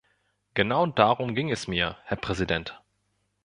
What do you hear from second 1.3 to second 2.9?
ging es mir, Herr Präsident.